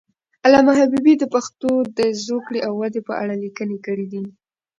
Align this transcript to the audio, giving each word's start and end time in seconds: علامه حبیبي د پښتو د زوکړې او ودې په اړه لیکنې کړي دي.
علامه 0.45 0.73
حبیبي 0.79 1.13
د 1.17 1.23
پښتو 1.33 1.71
د 1.97 1.99
زوکړې 2.25 2.59
او 2.67 2.73
ودې 2.81 3.01
په 3.09 3.13
اړه 3.21 3.35
لیکنې 3.43 3.77
کړي 3.85 4.05
دي. 4.11 4.23